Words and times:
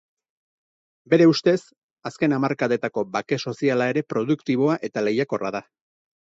Bere 1.13 1.27
ustez, 1.31 1.53
azken 2.11 2.33
hamarkadetako 2.37 3.05
bake 3.19 3.39
soziala 3.53 3.89
ere 3.95 4.05
produktiboa 4.15 4.79
eta 4.89 5.05
lehiakorra 5.11 5.55
da. 5.59 5.63